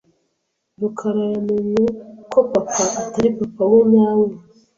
rukarayamenye 0.81 1.83
ko 2.31 2.39
papa 2.51 2.83
atari 3.01 3.29
papa 3.37 3.63
we 3.71 3.79
nyawe. 3.91 4.27